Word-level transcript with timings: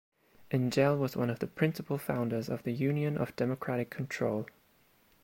Angell 0.49 0.97
was 0.97 1.15
one 1.15 1.29
of 1.29 1.37
the 1.37 1.45
principal 1.45 1.99
founders 1.99 2.49
of 2.49 2.63
the 2.63 2.71
Union 2.73 3.19
of 3.19 3.35
Democratic 3.35 3.91
Control. 3.91 4.47